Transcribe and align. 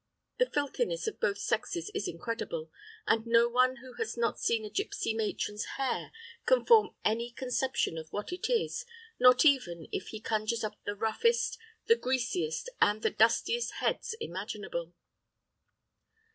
The 0.39 0.49
filthiness 0.49 1.05
of 1.05 1.19
both 1.19 1.37
sexes 1.37 1.91
is 1.93 2.07
incredible, 2.07 2.71
and 3.05 3.23
no 3.27 3.47
one 3.47 3.75
who 3.83 3.93
has 3.99 4.17
not 4.17 4.39
seen 4.39 4.65
a 4.65 4.69
gipsy 4.71 5.13
matron's 5.13 5.65
hair 5.77 6.11
can 6.47 6.65
form 6.65 6.95
any 7.05 7.29
conception 7.29 7.99
of 7.99 8.11
what 8.11 8.33
it 8.33 8.49
is, 8.49 8.83
not 9.19 9.45
even 9.45 9.87
if 9.91 10.07
he 10.07 10.19
conjures 10.19 10.63
up 10.63 10.83
the 10.85 10.95
roughest, 10.95 11.59
the 11.85 11.95
greasiest, 11.95 12.67
and 12.81 13.03
the 13.03 13.11
dustiest 13.11 13.73
heads 13.73 14.15
imaginable. 14.19 14.95